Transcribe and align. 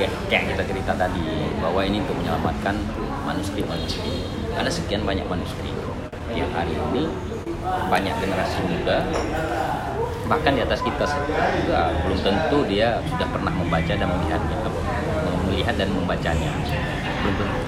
kayak, 0.00 0.12
kayak 0.32 0.44
kita 0.56 0.62
cerita 0.72 0.92
tadi 0.96 1.52
bahwa 1.60 1.84
ini 1.84 2.00
untuk 2.00 2.16
menyelamatkan 2.16 2.72
manuskrip 3.28 3.68
manuskrip 3.68 4.24
ada 4.56 4.72
sekian 4.72 5.04
banyak 5.04 5.28
manuskrip 5.28 5.76
yang 6.32 6.48
hari 6.56 6.72
ini 6.72 7.04
banyak 7.92 8.14
generasi 8.16 8.64
muda 8.64 9.04
bahkan 10.24 10.56
di 10.56 10.62
atas 10.64 10.80
kita 10.80 11.04
juga 11.60 11.92
belum 12.08 12.18
tentu 12.24 12.58
dia 12.64 13.02
sudah 13.12 13.28
pernah 13.28 13.52
membaca 13.52 13.92
dan 13.92 14.08
melihatnya 14.08 14.60
melihat 15.60 15.74
dan 15.76 15.92
membacanya. 15.92 16.50
Belum 17.20 17.34
tentu. 17.36 17.60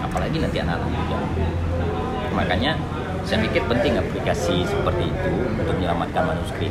Apalagi 0.00 0.36
nanti 0.40 0.56
anak-anak 0.62 0.88
muda. 0.88 1.18
Makanya 2.32 2.72
saya 3.26 3.42
pikir 3.44 3.60
penting 3.68 3.98
aplikasi 3.98 4.64
seperti 4.64 5.10
itu 5.10 5.30
untuk 5.58 5.74
menyelamatkan 5.74 6.30
manuskrip 6.30 6.70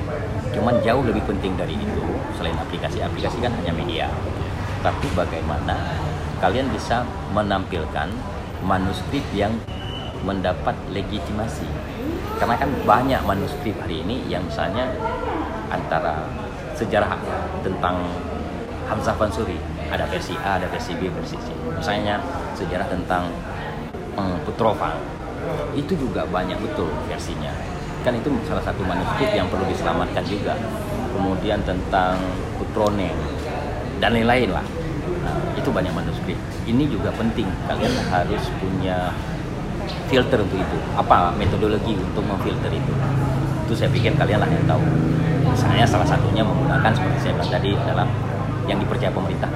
cuman 0.56 0.80
jauh 0.80 1.04
lebih 1.04 1.20
penting 1.28 1.52
dari 1.60 1.76
itu 1.76 2.04
selain 2.40 2.56
aplikasi-aplikasi 2.56 3.44
kan 3.44 3.52
hanya 3.60 3.76
media 3.76 4.08
tapi 4.86 5.10
bagaimana 5.18 5.98
kalian 6.38 6.70
bisa 6.70 7.02
menampilkan 7.34 8.06
manuskrip 8.62 9.26
yang 9.34 9.50
mendapat 10.22 10.78
legitimasi 10.94 11.66
karena 12.38 12.54
kan 12.54 12.70
banyak 12.86 13.18
manuskrip 13.26 13.74
hari 13.82 14.06
ini 14.06 14.22
yang 14.30 14.46
misalnya 14.46 14.86
antara 15.74 16.30
sejarah 16.78 17.18
tentang 17.66 17.98
Hamzah 18.86 19.18
Fansuri 19.18 19.58
ada 19.90 20.06
versi 20.06 20.38
A, 20.46 20.62
ada 20.62 20.70
versi 20.70 20.94
B, 20.94 21.10
versi 21.10 21.38
C. 21.42 21.50
Misalnya 21.74 22.22
sejarah 22.54 22.86
tentang 22.86 23.34
um, 24.14 24.38
Putrova 24.46 24.94
itu 25.74 25.98
juga 25.98 26.26
banyak 26.30 26.58
betul 26.62 26.90
versinya. 27.10 27.50
Kan 28.06 28.14
itu 28.22 28.30
salah 28.46 28.62
satu 28.62 28.86
manuskrip 28.86 29.34
yang 29.34 29.50
perlu 29.50 29.66
diselamatkan 29.66 30.22
juga. 30.30 30.54
Kemudian 31.18 31.66
tentang 31.66 32.22
Putrone 32.62 33.10
dan 34.06 34.14
lain-lain 34.14 34.54
lah. 34.54 34.62
Nah, 35.26 35.58
itu 35.58 35.70
banyak 35.74 35.90
manuskrip. 35.90 36.38
Ini 36.70 36.84
juga 36.86 37.10
penting. 37.18 37.50
Kalian 37.66 37.94
harus 38.14 38.44
punya 38.62 39.10
filter 40.06 40.46
untuk 40.46 40.62
itu. 40.62 40.78
Apa 40.94 41.34
metodologi 41.34 41.98
untuk 41.98 42.22
memfilter 42.22 42.70
itu? 42.70 42.94
Itu 43.66 43.74
saya 43.74 43.90
pikir 43.90 44.14
kalian 44.14 44.46
lah 44.46 44.50
yang 44.54 44.62
tahu. 44.70 44.86
Misalnya 45.50 45.90
salah 45.90 46.06
satunya 46.06 46.46
menggunakan 46.46 46.94
seperti 46.94 47.18
saya 47.18 47.34
bilang 47.34 47.50
tadi 47.50 47.70
adalah 47.74 48.06
yang 48.70 48.78
dipercaya 48.78 49.10
pemerintah. 49.10 49.50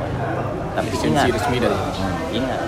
Tapi 0.73 0.89
ingat, 0.97 1.29
resmi 1.29 1.57
dari 1.61 1.75
hmm, 1.75 2.37
ingat, 2.41 2.61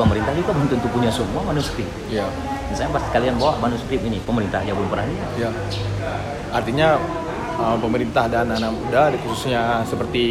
pemerintah 0.00 0.32
juga 0.32 0.50
belum 0.56 0.68
tentu 0.72 0.88
punya 0.88 1.10
semua 1.12 1.44
manuskrip. 1.44 1.88
Ya. 2.08 2.24
Misalnya 2.72 2.96
pas 2.96 3.04
kalian 3.12 3.36
bawa 3.36 3.60
manuskrip 3.60 4.00
ini, 4.00 4.16
pemerintahnya 4.24 4.72
belum 4.72 4.88
pernah 4.88 5.04
lihat. 5.04 5.30
Ya. 5.36 5.50
Artinya 6.56 6.96
uh, 7.60 7.76
pemerintah 7.76 8.24
dan 8.32 8.48
anak 8.48 8.72
muda, 8.72 9.12
khususnya 9.24 9.84
seperti 9.84 10.24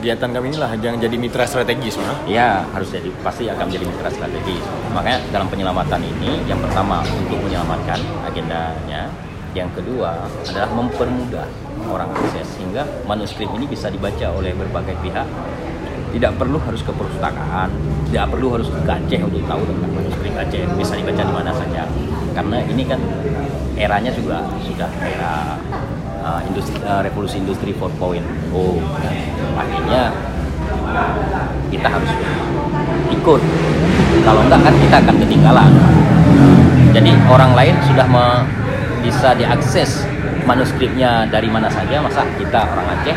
kegiatan 0.00 0.32
kami 0.32 0.56
inilah 0.56 0.72
yang 0.80 0.96
jadi 0.96 1.12
mitra 1.20 1.44
strategis, 1.44 2.00
mah. 2.00 2.24
Ya, 2.24 2.64
harus 2.72 2.88
jadi 2.88 3.12
pasti 3.20 3.52
akan 3.52 3.68
menjadi 3.68 3.84
mitra 3.84 4.08
strategis. 4.08 4.64
Makanya 4.96 5.20
dalam 5.28 5.46
penyelamatan 5.52 6.00
ini, 6.00 6.40
yang 6.48 6.56
pertama 6.56 7.04
untuk 7.04 7.36
menyelamatkan 7.44 8.00
agendanya, 8.24 9.12
yang 9.52 9.68
kedua 9.76 10.24
adalah 10.48 10.72
mempermudah 10.72 11.44
orang 11.92 12.08
akses 12.16 12.48
sehingga 12.56 12.88
manuskrip 13.04 13.52
ini 13.52 13.68
bisa 13.68 13.92
dibaca 13.92 14.32
oleh 14.32 14.56
berbagai 14.56 14.96
pihak. 15.04 15.28
Tidak 16.10 16.32
perlu 16.34 16.58
harus 16.64 16.82
ke 16.82 16.90
perpustakaan, 16.90 17.70
tidak 18.10 18.26
perlu 18.34 18.58
harus 18.58 18.66
ke 18.66 18.80
Aceh 18.82 19.20
untuk 19.20 19.44
tahu 19.46 19.62
tentang 19.68 19.92
manuskrip 19.94 20.32
Aceh. 20.32 20.64
Bisa 20.80 20.96
dibaca 20.96 21.22
di 21.22 21.34
mana 21.36 21.52
saja. 21.52 21.84
Karena 22.32 22.56
ini 22.66 22.82
kan 22.88 22.98
eranya 23.76 24.10
juga 24.16 24.48
sudah 24.64 24.90
era 25.06 25.60
uh, 26.20 26.40
industri, 26.44 26.76
uh, 26.84 27.00
revolusi 27.02 27.36
industri 27.40 27.70
4.0. 27.72 28.22
Oh, 28.52 28.78
artinya 29.56 30.12
kita 31.72 31.88
harus 31.88 32.12
ikut. 33.10 33.40
Kalau 34.24 34.40
enggak 34.44 34.60
kan 34.64 34.74
kita 34.76 34.96
akan 35.00 35.16
ketinggalan. 35.26 35.70
Jadi 36.90 37.10
orang 37.30 37.52
lain 37.54 37.74
sudah 37.86 38.06
me 38.10 38.26
bisa 39.00 39.32
diakses 39.32 40.04
manuskripnya 40.44 41.24
dari 41.28 41.48
mana 41.48 41.68
saja 41.72 42.00
masa 42.04 42.24
kita 42.36 42.60
orang 42.68 43.00
Aceh 43.00 43.16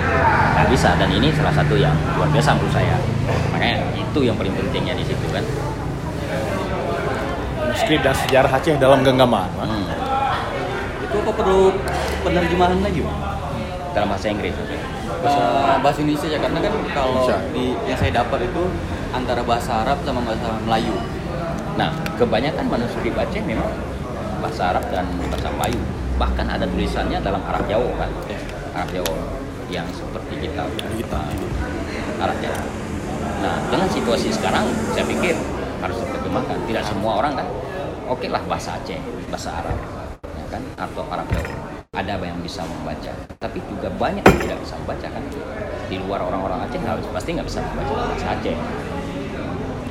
nggak 0.55 0.67
bisa 0.71 0.95
dan 0.95 1.09
ini 1.11 1.27
salah 1.35 1.51
satu 1.51 1.75
yang 1.75 1.95
luar 2.15 2.29
biasa 2.31 2.55
menurut 2.55 2.71
saya 2.71 2.95
makanya 3.51 3.77
itu 3.99 4.19
yang 4.23 4.35
paling 4.39 4.53
pentingnya 4.55 4.95
di 4.95 5.03
situ 5.03 5.25
kan 5.31 5.43
manuskrip 7.59 7.99
dan 7.99 8.15
sejarah 8.15 8.51
Aceh 8.51 8.75
dalam 8.79 9.03
genggaman 9.03 9.49
hmm. 9.59 9.85
itu 11.03 11.15
apa 11.19 11.31
perlu 11.35 11.75
penerjemahan 12.23 12.79
lagi 12.81 12.99
Pak? 13.03 13.33
dalam 13.93 14.09
bahasa 14.09 14.27
Inggris 14.33 14.53
bahasa, 15.21 15.41
bahasa 15.79 15.99
Indonesia 16.01 16.27
ya 16.27 16.39
karena 16.41 16.59
kan 16.65 16.73
kalau 16.91 17.23
di 17.53 17.77
yang 17.85 17.97
saya 17.97 18.11
dapat 18.11 18.49
itu 18.49 18.63
antara 19.13 19.41
bahasa 19.45 19.85
Arab 19.85 20.01
sama 20.01 20.19
bahasa 20.25 20.49
Melayu. 20.65 20.97
Nah 21.77 21.93
kebanyakan 22.17 22.65
manuskrip 22.67 23.13
Aceh 23.13 23.39
memang 23.45 23.69
bahasa 24.41 24.73
Arab 24.73 24.83
dan 24.89 25.05
bahasa 25.29 25.47
Melayu. 25.53 25.79
Bahkan 26.17 26.45
ada 26.49 26.65
tulisannya 26.65 27.21
dalam 27.21 27.39
Arab 27.45 27.63
Jawa 27.69 27.89
kan 28.01 28.09
ya. 28.27 28.39
Arab 28.73 28.89
Jawa 28.89 29.15
yang 29.69 29.87
seperti 29.93 30.49
kita 30.49 30.65
kita. 30.97 31.21
Arab 32.19 32.37
Jawa. 32.41 32.61
Nah 33.45 33.55
dengan 33.69 33.87
situasi 33.93 34.33
sekarang 34.33 34.65
saya 34.97 35.05
pikir 35.05 35.37
harus 35.79 35.97
diterjemahkan 36.01 36.57
tidak 36.65 36.83
semua 36.83 37.21
orang 37.21 37.37
kan 37.37 37.47
oke 38.09 38.27
lah 38.27 38.41
bahasa 38.49 38.75
Aceh 38.81 38.99
bahasa 39.29 39.53
Arab 39.61 39.77
ya 40.23 40.45
kan 40.49 40.63
atau 40.81 41.05
Arab 41.11 41.27
Jawa 41.29 41.72
ada 41.93 42.17
yang 42.17 42.41
bisa 42.41 42.65
membaca? 42.65 43.13
Tapi 43.37 43.61
juga 43.69 43.87
banyak 43.93 44.25
yang 44.25 44.39
tidak 44.41 44.59
bisa 44.65 44.73
membaca 44.81 45.07
kan? 45.13 45.23
Di 45.85 45.95
luar 46.01 46.25
orang-orang 46.25 46.65
Aceh 46.65 46.81
harus 46.81 47.05
pasti 47.13 47.29
nggak 47.37 47.47
bisa 47.47 47.59
membaca 47.61 47.93
bahasa 47.93 48.27
Aceh 48.33 48.57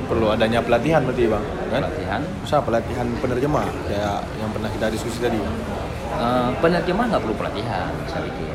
perlu 0.03 0.27
adanya 0.35 0.59
pelatihan 0.59 1.01
berarti 1.07 1.31
bang 1.31 1.45
kan? 1.71 1.81
Pelatihan? 1.87 2.21
Usaha 2.43 2.61
pelatihan 2.61 3.07
penerjemah 3.23 3.65
kayak 3.87 4.19
yang 4.35 4.49
pernah 4.51 4.69
kita 4.69 4.85
diskusi 4.91 5.17
tadi 5.23 5.39
uh, 5.39 6.51
penerjemah 6.59 7.05
nggak 7.07 7.21
perlu 7.23 7.35
pelatihan 7.39 7.89
saya 8.11 8.27
pikir. 8.27 8.51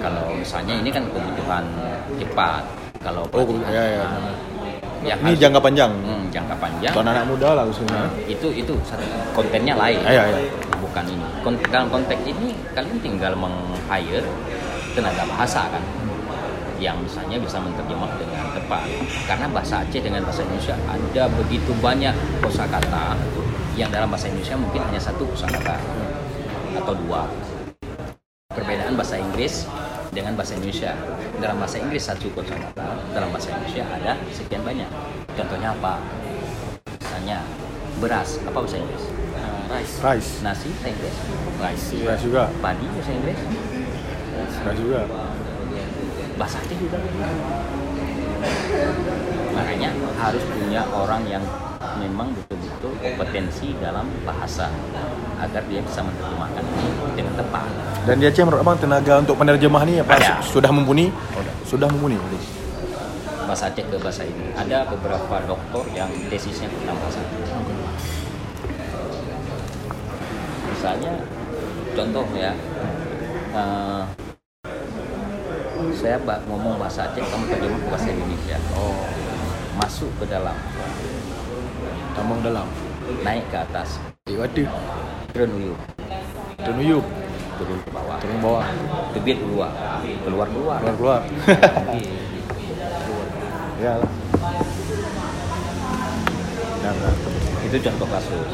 Kalau 0.00 0.24
misalnya 0.36 0.74
ini 0.76 0.90
kan 0.92 1.02
kebutuhan 1.08 1.64
cepat 2.20 2.62
kalau 3.00 3.24
oh 3.32 3.44
ya 3.72 3.84
ya. 3.96 4.04
ya 5.00 5.14
ini 5.24 5.32
harus, 5.32 5.40
jangka 5.40 5.60
panjang. 5.64 5.92
Hmm, 6.04 6.22
jangka 6.28 6.54
panjang. 6.60 6.92
Untuk 6.92 7.04
anak 7.08 7.24
muda 7.24 7.48
lah 7.56 7.64
khususnya 7.64 8.04
itu 8.28 8.48
itu 8.52 8.72
kontennya 9.32 9.74
lain. 9.74 9.98
Ya, 10.04 10.28
ya. 10.28 10.68
Bukan 10.80 11.04
ini. 11.06 11.26
Dalam 11.68 11.92
konteks 11.92 12.22
ini 12.24 12.56
kalian 12.72 12.98
tinggal 13.04 13.36
meng 13.36 13.54
hire 13.86 14.24
tenaga 14.96 15.22
bahasa 15.28 15.70
kan 15.70 15.84
yang 16.80 16.96
misalnya 17.04 17.36
bisa 17.36 17.60
menerjemah 17.60 18.10
dengan 18.16 18.44
tepat. 18.56 18.88
Karena 19.28 19.46
bahasa 19.52 19.84
Aceh 19.84 20.00
dengan 20.00 20.24
bahasa 20.24 20.40
Indonesia 20.42 20.74
ada 20.88 21.28
begitu 21.36 21.70
banyak 21.78 22.16
kosakata 22.40 23.14
yang 23.76 23.92
dalam 23.92 24.08
bahasa 24.08 24.32
Indonesia 24.32 24.56
mungkin 24.56 24.80
hanya 24.88 24.98
satu 25.00 25.28
kosakata 25.28 25.76
atau 26.80 26.94
dua. 27.04 27.28
Perbedaan 28.50 28.96
bahasa 28.96 29.20
Inggris 29.20 29.68
dengan 30.10 30.34
bahasa 30.34 30.56
Indonesia. 30.56 30.96
Dalam 31.38 31.60
bahasa 31.60 31.76
Inggris 31.78 32.02
satu 32.02 32.26
kosakata 32.32 32.96
dalam 33.12 33.28
bahasa 33.28 33.52
Indonesia 33.52 33.84
ada 33.84 34.16
sekian 34.32 34.64
banyak. 34.64 34.88
Contohnya 35.36 35.76
apa? 35.76 36.00
Misalnya 36.98 37.44
beras. 38.00 38.40
Apa 38.48 38.64
bahasa 38.64 38.80
Inggris 38.80 39.19
uh, 39.40 39.62
rice 39.72 39.94
rice 40.04 40.30
nasi 40.44 40.68
bahasa 40.76 40.88
Inggris 40.92 41.16
rice 41.60 41.86
rice 42.04 42.24
juga 42.24 42.42
padi 42.60 42.86
bahasa 42.86 43.12
Inggris 43.12 43.38
rice 44.40 44.80
juga 44.80 45.00
bahasa 46.40 46.56
Aceh 46.64 46.76
juga 46.80 46.96
makanya 49.52 49.90
harus 50.16 50.44
punya 50.48 50.82
orang 50.88 51.22
yang 51.28 51.44
memang 52.00 52.32
betul-betul 52.32 52.92
kompetensi 52.96 53.76
dalam 53.76 54.08
bahasa 54.24 54.72
agar 55.40 55.62
dia 55.68 55.80
bisa 55.84 56.00
menerjemahkan 56.04 56.64
ini 56.64 56.90
dengan 57.16 57.34
tepat. 57.36 57.68
Dan 58.08 58.16
di 58.20 58.24
Aceh 58.28 58.44
menurut 58.44 58.60
abang 58.64 58.80
tenaga 58.80 59.20
untuk 59.20 59.36
penerjemah 59.36 59.82
ini 59.88 60.00
apa 60.00 60.16
Ada. 60.16 60.40
sudah 60.44 60.72
mumpuni? 60.72 61.12
Sudah. 61.12 61.54
Sudah 61.68 61.88
mumpuni. 61.92 62.16
Bahasa 63.44 63.72
Aceh 63.72 63.84
ke 63.84 63.96
bahasa 64.00 64.24
ini. 64.24 64.52
Ada 64.56 64.88
beberapa 64.88 65.36
doktor 65.44 65.84
yang 65.92 66.08
tesisnya 66.28 66.68
tentang 66.72 66.96
bahasa 67.00 67.20
Aceh. 67.20 67.79
Misalnya 70.80 71.12
contoh 71.92 72.24
ya, 72.32 72.56
uh, 73.52 74.00
saya 75.92 76.16
ngomong 76.48 76.80
bahasa 76.80 77.04
Aceh 77.04 77.20
kamu 77.20 77.52
terjemah 77.52 77.80
ke 77.84 77.88
bahasa 77.92 78.08
Indonesia. 78.08 78.56
Oh. 78.72 79.04
Masuk 79.76 80.08
ke 80.16 80.24
dalam. 80.24 80.56
Tambang 82.16 82.40
dalam. 82.40 82.64
Naik 83.20 83.44
ke 83.52 83.60
atas. 83.60 84.00
Di 84.24 84.40
waduh. 84.40 84.72
Turun 85.36 85.76
turun 86.64 87.04
turun 87.60 87.78
ke 87.84 87.90
bawah. 87.92 88.16
Turun 88.16 88.40
ke 88.40 88.44
bawah. 88.48 88.64
Tebit 89.12 89.36
keluar 89.36 89.76
keluar 90.24 90.48
keluar 90.48 90.80
keluar 90.80 90.96
keluar. 90.96 91.20
Ya 93.84 94.00
nah, 96.80 96.92
nah, 96.96 97.12
itu 97.68 97.76
contoh 97.84 98.08
kasus. 98.08 98.48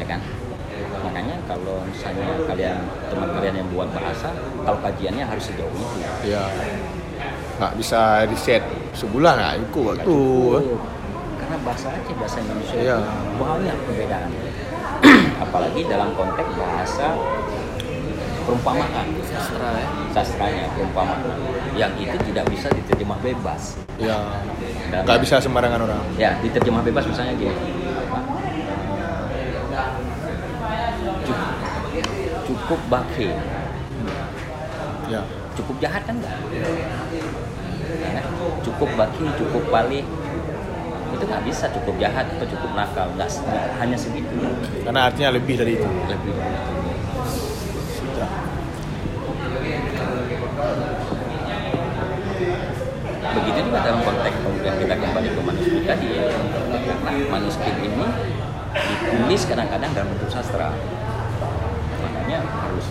Ya 0.00 0.04
kan 0.08 0.24
makanya 1.02 1.36
kalau 1.44 1.82
misalnya 1.84 2.26
kalian 2.46 2.78
teman 3.06 3.28
kalian 3.32 3.54
yang 3.58 3.68
buat 3.70 3.88
bahasa 3.90 4.30
kalau 4.62 4.78
kajiannya 4.80 5.24
harus 5.26 5.44
sejauh 5.46 5.70
itu. 5.70 5.98
Ya 6.26 6.44
nggak 7.58 7.72
bisa 7.78 8.26
riset. 8.26 8.62
Sebulan 8.92 9.34
lah 9.36 9.52
ikut 9.54 10.02
waktu 10.02 10.08
cukup. 10.08 10.78
karena 11.38 11.56
bahasa 11.62 11.86
Aceh 11.90 12.14
bahasa 12.14 12.36
Indonesia 12.40 12.76
Iya. 12.76 12.96
itu 12.98 13.10
banyak 13.36 13.76
perbedaan 13.84 14.30
apalagi 15.44 15.80
dalam 15.84 16.10
konteks 16.14 16.50
bahasa 16.54 17.06
perumpamaan. 18.42 19.06
Sastra 19.22 19.70
ya. 19.78 19.86
sastranya 20.10 20.64
perumpamaan. 20.74 21.22
Yang 21.72 21.92
itu 22.04 22.16
tidak 22.32 22.44
bisa 22.50 22.68
diterjemah 22.68 23.18
bebas. 23.20 23.78
Ya 23.96 24.18
nggak 24.92 25.18
bisa 25.22 25.38
sembarangan 25.38 25.80
orang. 25.82 26.02
Ya 26.16 26.36
diterjemah 26.40 26.82
bebas 26.82 27.06
misalnya 27.06 27.34
gini. 27.34 27.54
apa, 28.02 28.18
cukup 32.52 32.80
baki 32.92 33.32
ya. 35.08 35.24
Cukup 35.56 35.76
jahat 35.80 36.04
kan 36.04 36.16
enggak 36.20 36.36
Ya 37.92 38.20
kan? 38.20 38.24
cukup 38.60 38.90
baki 38.96 39.24
cukup 39.40 39.62
pali 39.72 40.00
itu 41.12 41.24
nggak 41.28 41.44
bisa 41.44 41.68
cukup 41.70 41.94
jahat 42.00 42.24
atau 42.24 42.46
cukup 42.48 42.70
nakal 42.76 43.08
nggak 43.16 43.28
hanya 43.80 43.96
segitu. 43.96 44.32
Karena 44.84 45.08
artinya 45.08 45.36
lebih 45.36 45.54
dari 45.60 45.76
itu. 45.78 45.86
Lebih 45.86 46.32
dari 46.34 46.50
itu. 46.52 46.72
Ya. 48.16 48.26
begitu 53.32 53.58
juga 53.64 53.80
dalam 53.80 54.00
konteks 54.04 54.36
kemudian 54.44 54.74
kita 54.76 54.94
kembali 54.98 55.28
ke 55.32 55.40
manuskrip 55.40 55.84
tadi 55.88 56.06
ya. 56.10 56.24
Karena 56.32 57.12
manuskrip 57.32 57.76
ini 57.80 58.06
ditulis 58.72 59.42
kadang-kadang 59.48 59.90
dalam 59.92 60.08
bentuk 60.16 60.30
sastra 60.32 60.72
makanya 62.32 62.64
harus. 62.64 62.86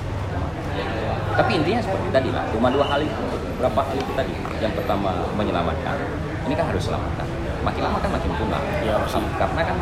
Tapi 1.32 1.52
intinya 1.58 1.82
seperti 1.82 2.08
tadi 2.14 2.30
lah 2.30 2.44
cuma 2.54 2.68
dua 2.70 2.86
hal 2.86 3.02
itu. 3.02 3.24
Berapa 3.58 3.80
hal 3.82 3.96
itu 3.98 4.12
tadi? 4.14 4.34
Yang 4.62 4.74
pertama 4.84 5.10
menyelamatkan. 5.34 5.98
Ini 6.46 6.54
kan 6.54 6.66
harus 6.70 6.84
selamatkan. 6.86 7.26
Makin 7.62 7.82
lama 7.82 7.98
kan 8.02 8.12
makin 8.14 8.32
punah. 8.38 8.62
Ya, 8.86 8.98
karena 9.38 9.62
kan 9.66 9.78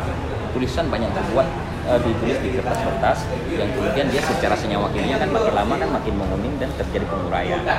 tulisan 0.50 0.86
banyak 0.90 1.10
terbuat 1.14 1.46
eh, 1.88 2.00
ditulis 2.02 2.38
di 2.42 2.48
kertas-kertas 2.58 3.18
yang 3.54 3.70
kemudian 3.70 4.06
dia 4.10 4.18
secara 4.18 4.54
senyawa 4.58 4.90
kimia 4.90 5.14
kan 5.14 5.30
makin 5.30 5.54
lama 5.54 5.74
kan 5.78 5.88
makin 5.94 6.14
menguning 6.18 6.54
dan 6.58 6.70
terjadi 6.74 7.06
penguraian. 7.06 7.60
Ya. 7.62 7.78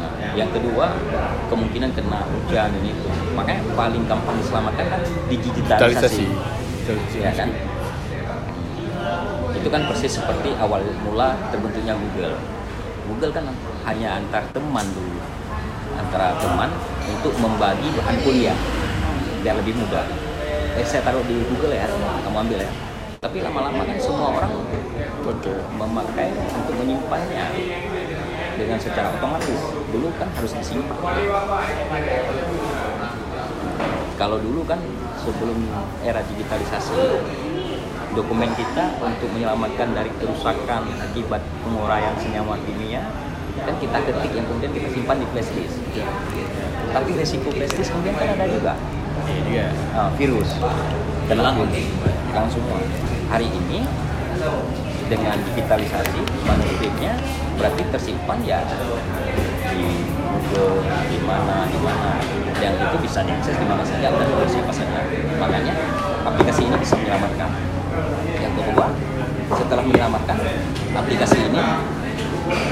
Nah, 0.00 0.32
yang 0.36 0.48
kedua 0.54 0.94
kemungkinan 1.50 1.90
kena 1.96 2.24
hujan 2.28 2.70
ini. 2.82 2.94
Itu 2.94 3.08
makanya 3.34 3.62
paling 3.74 4.04
gampang 4.06 4.36
diselamatkan 4.38 4.86
kan 4.86 5.00
digitalisasi 5.28 6.24
digitalisasi. 6.24 6.26
Digitalisasi. 6.28 7.18
ya 7.22 7.32
kan 7.34 7.48
itu 9.60 9.68
kan 9.68 9.84
persis 9.84 10.16
seperti 10.16 10.56
awal 10.56 10.80
mula 11.04 11.36
terbentuknya 11.52 11.92
Google. 11.92 12.32
Google 13.12 13.32
kan 13.36 13.44
hanya 13.84 14.16
antar 14.16 14.40
teman 14.56 14.88
dulu. 14.96 15.20
Antara 16.00 16.32
teman 16.40 16.72
untuk 17.04 17.36
membagi 17.36 17.92
bahan 17.92 18.16
kuliah. 18.24 18.56
Biar 19.44 19.60
lebih 19.60 19.76
mudah. 19.76 20.08
Eh 20.80 20.86
saya 20.88 21.04
taruh 21.04 21.20
di 21.28 21.44
Google 21.44 21.76
ya. 21.76 21.84
Kamu 22.24 22.40
ambil 22.48 22.64
ya. 22.64 22.72
Tapi 23.20 23.44
lama-lama 23.44 23.84
kan 23.84 24.00
semua 24.00 24.32
orang 24.32 24.52
Oke. 25.28 25.52
memakai 25.76 26.32
untuk 26.56 26.74
menyimpannya. 26.80 27.44
Dengan 28.56 28.80
secara 28.80 29.12
otomatis. 29.12 29.60
Dulu 29.92 30.08
kan 30.16 30.28
harus 30.40 30.52
disimpan. 30.56 31.20
Kalau 34.16 34.40
dulu 34.40 34.64
kan 34.64 34.80
sebelum 35.20 35.68
era 36.00 36.24
digitalisasi 36.24 36.96
dokumen 38.14 38.50
kita 38.58 38.98
untuk 38.98 39.28
menyelamatkan 39.30 39.94
dari 39.94 40.10
kerusakan 40.18 40.82
akibat 40.98 41.42
penguraian 41.62 42.14
senyawa 42.18 42.58
kimia. 42.66 43.06
Kan 43.60 43.76
kita 43.78 43.98
ketik 44.02 44.32
yang 44.34 44.46
kemudian 44.48 44.72
kita 44.72 44.88
simpan 44.90 45.16
di 45.20 45.26
flash 45.30 45.50
disk. 45.54 45.78
Tapi 46.90 47.10
resiko 47.14 47.48
flash 47.54 47.74
disk 47.76 47.94
kemudian 47.94 48.14
kan 48.18 48.34
ada 48.34 48.46
juga. 48.50 48.74
Juga. 49.46 49.66
Ah, 49.94 50.10
virus. 50.18 50.50
Hilang. 51.30 51.54
hilang 51.62 52.48
semua. 52.50 52.78
Hari 53.30 53.46
ini 53.46 53.86
dengan 55.06 55.38
digitalisasi 55.42 56.20
manuskripnya 56.46 57.14
berarti 57.58 57.82
tersimpan 57.90 58.38
ya 58.46 58.62
di 59.70 59.86
Google 60.18 60.82
di 61.06 61.18
mana 61.22 61.66
di 61.70 61.78
mana. 61.78 62.18
Yang 62.60 62.76
itu 62.76 62.96
bisa 63.08 63.24
diakses 63.24 63.56
di 63.56 63.66
mana 63.66 63.80
saja 63.86 64.12
dan 64.12 64.28
oleh 64.34 64.50
siapa 64.50 64.72
saja. 64.74 65.00
Makanya 65.38 65.74
aplikasi 66.26 66.66
ini 66.66 66.76
bisa 66.76 66.98
menyelamatkan 66.98 67.69
kedua 68.80 69.58
setelah 69.60 69.84
menyelamatkan 69.84 70.36
aplikasi 70.96 71.36
ini 71.52 71.60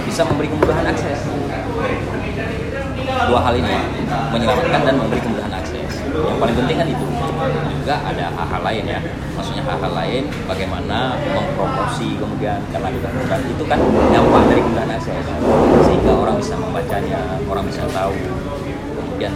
bisa 0.09 0.25
memberi 0.25 0.49
kemudahan 0.49 0.87
akses. 0.89 1.21
Dua 3.29 3.41
hal 3.45 3.55
ini 3.61 3.77
menyelamatkan 4.33 4.81
dan 4.89 4.95
memberi 4.97 5.21
kemudahan 5.21 5.53
akses. 5.53 6.01
Yang 6.09 6.39
paling 6.41 6.57
penting 6.65 6.77
kan 6.81 6.89
itu 6.89 7.05
juga 7.77 7.95
ada 8.09 8.25
hal-hal 8.33 8.63
lain 8.65 8.85
ya. 8.89 9.01
Maksudnya 9.37 9.63
hal-hal 9.69 9.93
lain 9.93 10.23
bagaimana 10.49 11.19
mempromosi 11.21 12.17
kemudian 12.17 12.59
karena 12.73 12.89
kita 12.89 13.09
dan 13.29 13.41
itu 13.45 13.65
kan 13.69 13.79
dampak 14.09 14.43
dari 14.49 14.61
kemudahan 14.65 14.91
akses. 14.97 15.25
Sehingga 15.85 16.13
orang 16.15 16.37
bisa 16.41 16.55
membacanya 16.57 17.21
orang 17.45 17.65
bisa 17.69 17.83
tahu. 17.93 18.17
Kemudian 18.97 19.35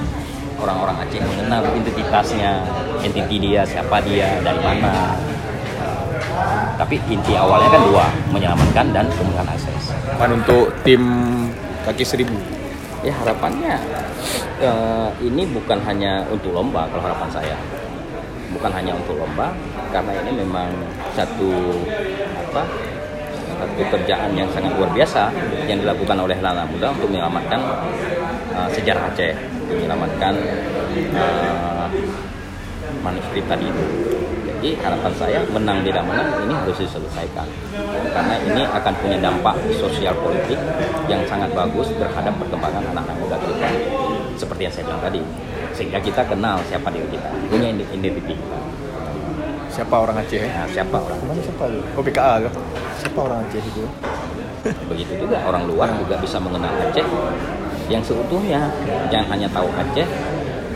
orang-orang 0.62 0.96
Aceh 1.02 1.18
mengenal 1.18 1.62
identitasnya 1.74 2.62
entiti 3.02 3.36
dia 3.42 3.66
siapa 3.66 3.98
dia 4.06 4.38
dari 4.46 4.62
mana 4.62 5.18
tapi 6.76 6.98
inti 7.08 7.32
awalnya 7.36 7.68
kan 7.70 7.82
dua 7.86 8.06
menyelamatkan 8.32 8.86
dan 8.90 9.06
kemudahan 9.14 9.48
akses. 9.48 9.92
Kan 10.18 10.30
untuk 10.34 10.72
tim 10.82 11.02
kaki 11.86 12.04
seribu. 12.04 12.36
ya 13.02 13.10
harapannya 13.18 13.82
eh, 14.62 15.10
ini 15.26 15.42
bukan 15.50 15.74
hanya 15.82 16.22
untuk 16.30 16.54
lomba 16.54 16.86
kalau 16.86 17.02
harapan 17.02 17.30
saya. 17.34 17.56
Bukan 18.54 18.70
hanya 18.70 18.94
untuk 18.94 19.18
lomba 19.18 19.50
karena 19.90 20.12
ini 20.22 20.44
memang 20.44 20.70
satu 21.18 21.50
apa 22.38 22.62
satu 23.58 23.82
kerjaan 23.90 24.30
yang 24.38 24.46
sangat 24.54 24.70
luar 24.78 24.90
biasa 24.94 25.34
yang 25.66 25.82
dilakukan 25.82 26.14
oleh 26.14 26.38
anak 26.38 26.66
muda 26.70 26.94
untuk 26.94 27.10
menyelamatkan 27.10 27.60
eh, 28.54 28.68
sejarah 28.70 29.10
Aceh. 29.10 29.34
Untuk 29.66 29.82
menyelamatkan 29.82 30.34
eh, 30.94 31.86
manuskrip 33.02 33.44
tadi 33.50 33.66
itu 33.66 33.84
jadi 34.62 34.78
harapan 34.78 35.12
saya 35.18 35.42
menang 35.50 35.82
tidak 35.82 36.06
menang 36.06 36.30
ini 36.46 36.54
harus 36.54 36.78
diselesaikan 36.78 37.46
karena 38.14 38.34
ini 38.46 38.62
akan 38.62 38.94
punya 39.02 39.18
dampak 39.18 39.58
sosial 39.74 40.14
politik 40.22 40.54
yang 41.10 41.18
sangat 41.26 41.50
bagus 41.50 41.90
terhadap 41.98 42.30
perkembangan 42.38 42.94
anak-anak 42.94 43.16
muda 43.18 43.36
ke 43.42 43.46
depan 43.50 43.74
seperti 44.38 44.62
yang 44.62 44.74
saya 44.78 44.84
bilang 44.86 45.02
tadi 45.02 45.20
sehingga 45.74 45.98
kita 45.98 46.22
kenal 46.30 46.62
siapa 46.70 46.94
diri 46.94 47.10
kita 47.10 47.28
punya 47.50 47.74
identitas 47.74 48.22
kita 48.22 48.58
Siapa 49.72 50.04
orang 50.04 50.20
Aceh? 50.20 50.36
nah, 50.36 50.68
siapa 50.68 51.00
orang 51.00 51.16
Mana 51.24 51.40
siapa 51.40 51.64
lu? 51.72 51.80
Oh 51.96 52.04
PKA? 52.04 52.44
Siapa 53.00 53.18
orang 53.24 53.40
Aceh 53.40 53.56
itu? 53.56 53.82
begitu 54.92 55.12
juga 55.16 55.40
orang 55.48 55.64
luar 55.64 55.88
juga 55.96 56.20
bisa 56.20 56.36
mengenal 56.38 56.70
Aceh 56.86 57.02
yang 57.90 58.04
seutuhnya 58.04 58.70
yang 59.10 59.24
hanya 59.26 59.48
tahu 59.50 59.66
Aceh 59.74 60.06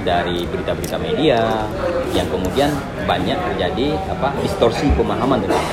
dari 0.07 0.47
berita-berita 0.47 0.95
media 1.03 1.67
yang 2.15 2.31
kemudian 2.31 2.71
banyak 3.11 3.35
terjadi 3.35 3.99
apa 4.07 4.31
distorsi 4.39 4.87
pemahaman 4.95 5.43
tentang 5.43 5.67